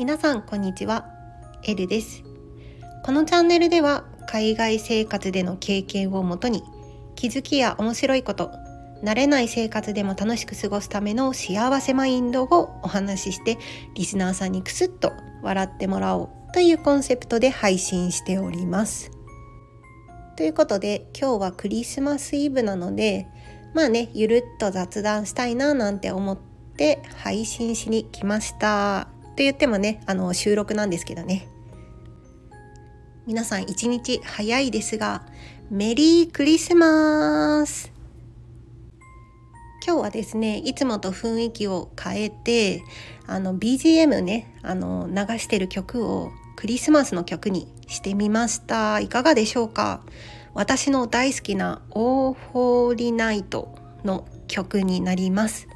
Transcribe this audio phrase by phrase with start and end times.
[0.00, 1.10] 皆さんこんにちは。
[1.62, 2.22] エルです。
[3.04, 6.62] このチャンネルでは海外生活での経験をもとに
[7.16, 8.50] 気づきや面白いこと
[9.04, 13.58] 慣れない生活でも楽しく過ごすための幸せマインドをお話しして
[13.94, 15.12] リスナーさんにクスッと
[15.42, 19.10] 笑ってもらおうというコンセプトで配信しております。
[20.34, 23.26] ということで今日はクリスマスイブなので
[23.74, 26.38] まあねゆるっと雑談したいななんて思っ
[26.78, 29.19] て配信しに来ました。
[29.40, 31.48] と言ってもねあの収録なんですけどね。
[33.26, 35.22] 皆さん一日早いですが
[35.70, 37.90] メリークリスマス。
[39.82, 42.82] 今日はですねいつもと雰囲気を変えて
[43.26, 49.00] あの BGM ねあの流してる曲をクリスマスの曲にしてみました。
[49.00, 50.02] いかがでしょうか？
[50.52, 55.66] 私の大好きな「オー・ホーリナイト」の曲になります。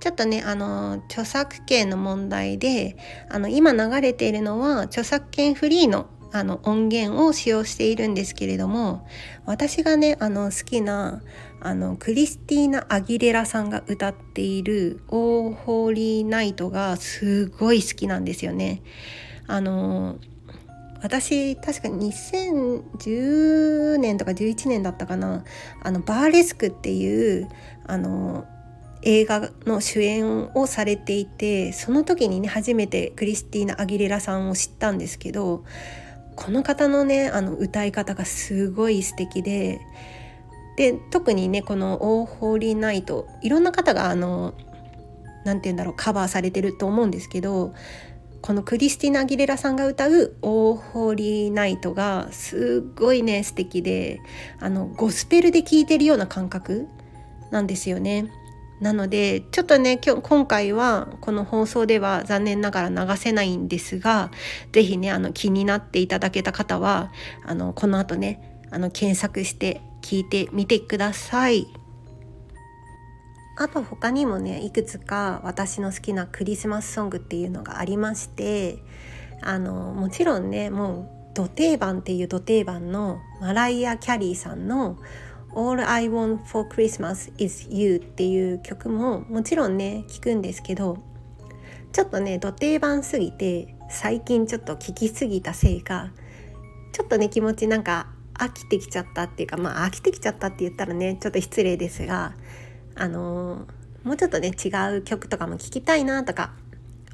[0.00, 2.96] ちょっとねあの著作権の問題で
[3.28, 9.04] あの今流れているのは著作権フリーのあの音源を使用しているんですけれども
[9.46, 11.22] 私がねあの好きな
[11.60, 18.82] あのクリスティーナ・アギレラさんが歌っている「オー・ホーリー・ナイト」がすごい好きなんですよね。
[19.46, 20.18] あの
[21.02, 25.44] 私確か2010年とか11年だったかな
[25.82, 27.48] あのバーレスクっていう
[27.86, 28.44] あの
[29.02, 35.64] 映画の主演をされていてその時にね初めてクリスティーナ・アギレラさんを知ったんですけど
[36.36, 39.80] この方のねあの歌い方がすごい素敵で
[40.76, 44.54] で特にねこの「オーホーリーナイト」いろんな方があの
[45.44, 47.74] 何て言うんだろうカバーされてると思うんですけど
[48.42, 54.20] このクリスティーナ・アギレラさんが歌う「オーホーリーナイト」がすっごいね素敵で
[54.60, 56.86] あのゴスペルで聴いてるような感覚
[57.50, 58.30] なんですよね。
[58.80, 64.30] なのでちょっとね今日今回はこの放送では残念ながら流せないんですが
[64.72, 67.12] 是非ねあの気になっていただけた方は
[67.44, 71.66] あのこの後ねあの検索して聞いてみてください。
[73.56, 78.78] あと他にもねいくつか私の好きなクリスマスソングっていうのがありまして
[79.42, 84.96] あのもちろんねもうド定番っていうド定番のマライア・キャリーさんの
[85.54, 90.98] 「All I Want for Christmas is You っていう曲ももちろんね聴くんですけど
[91.92, 96.12] ちょっとね土定番すぎて最近ちょっと聴きすぎたせいか
[96.92, 102.34] ちょっとね気持ちなんか飽きてきちゃったっていうかまあ飽きてきちゃったって言ったらねちょっと失礼ですが
[102.94, 106.52] あのー、もうちょっとね違う曲とかも聴きたいなとか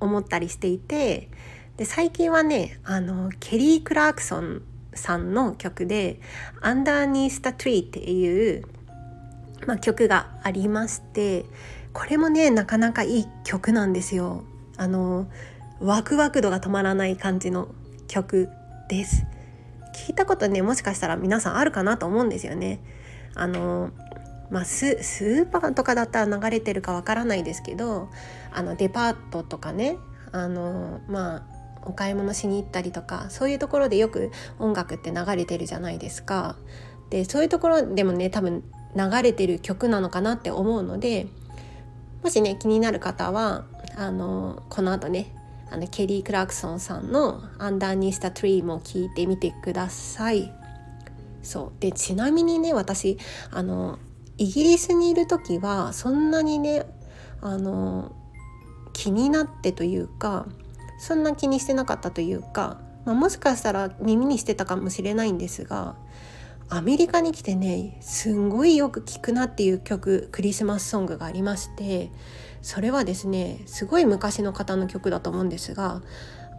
[0.00, 1.30] 思ったりしていて
[1.76, 4.62] で最近はねあのケリー・クラークソン
[4.94, 6.20] さんの曲で
[6.62, 8.64] 「Underneath the Tree」っていう、
[9.66, 11.44] まあ、曲がありまして
[11.92, 14.44] これもねなかなかいい曲なんですよ。
[14.76, 15.28] あの
[15.80, 17.68] ワクワク度が止まらない感じの
[18.08, 18.48] 曲
[18.88, 19.26] です。
[19.94, 22.80] 聞いたことねもしかしたら皆さんあるかなと思うんですよね。
[23.34, 23.90] あの
[24.50, 28.08] まあ、ススーパーとかだったら流れてるかわからないですけど
[28.52, 29.96] あのデパートとかね
[30.32, 31.53] あのまあ
[31.86, 36.56] お買い物しに行ったりとかそういうところでよく音楽って流れてるじゃないですか。
[37.10, 38.64] でそういうところでもね多分
[38.96, 41.26] 流れてる曲なのかなって思うので
[42.22, 45.34] もしね気になる方はあのこの後ね
[45.70, 50.52] あのケリー・クラクソンさんの「アンダーニースタ・トゥリー」も聞いてみてください。
[51.42, 53.18] そうでちなみにね私
[53.50, 53.98] あの
[54.38, 56.86] イギリスにいる時はそんなにね
[57.42, 58.12] あの
[58.94, 60.46] 気になってというか
[60.98, 65.96] そんな気にしてなかったというか、まあ、もしかしたら耳にしてたかもしれないんですが
[66.68, 72.10] アメリカに来てねすんごいよく聴くなっていう曲クリスマスソングがありまして
[72.62, 76.02] それはですねすごい昔の方の曲だと思うんですが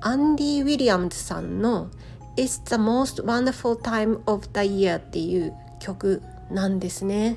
[0.00, 1.90] アンディ・ウィリアムズさんの
[2.36, 7.36] 「It's the most wonderful time of the year」っていう曲なんですね。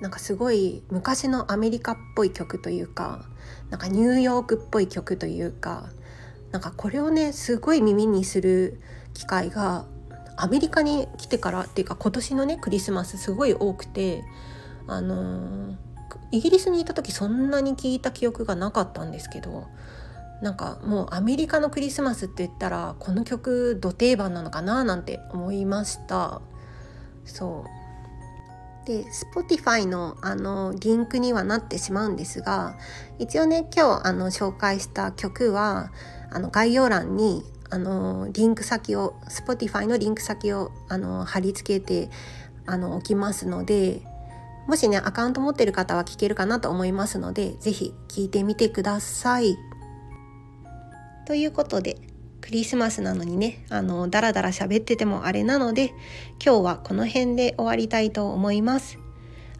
[0.00, 3.24] なんかすごい昔のアメリカっぽい曲というか
[3.70, 5.90] なんかニューヨークっぽい曲というか
[6.52, 8.80] なんかこれをねすごい耳にする
[9.12, 9.86] 機会が
[10.36, 14.22] アメリカに来てからっていうか今年のねクリスマスすごい多くて
[14.86, 15.76] あのー、
[16.30, 19.66] イギリスにいた時そんなに聞いた記憶がなかったんですけど
[20.40, 26.40] なんかもうアメリカのクリスマスって言ったらこの曲ど定番なのかななんて思いました。
[27.24, 27.77] そう。
[28.88, 32.78] で Spotify のあのリンクにはなってしまうんですが
[33.18, 35.92] 一応ね今日あの紹介した曲は
[36.32, 42.08] あの概要欄にあのリンク先を Spotify のリンク先をあの貼り付けて
[42.64, 44.00] あの置きますので
[44.66, 49.58] もしねアカウント持ってる方は聞けるかなと思いますので是非聞いてみてください。
[51.26, 52.07] ということで
[52.48, 55.88] クリスマスなのにねあのダラダラ喋っててもあれなので
[56.42, 58.98] 今日はこの辺で終わりたいと思います。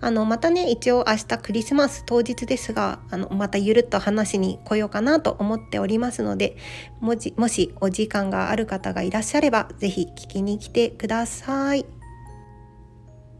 [0.00, 6.56] あのまたね一応明日クリスマス当日ですがあのまたゆるっと話に来ようかなと思っておりますので
[7.00, 11.84] もしもしお時間がある方がいらっしゃれば是非聞きに来てください。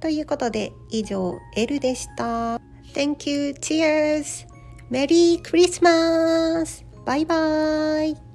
[0.01, 2.61] ということで以上 L でした。
[2.93, 3.55] Thank you.
[3.55, 4.47] Cheers.
[4.91, 6.85] Merry Christmas.
[7.07, 8.28] Bye bye.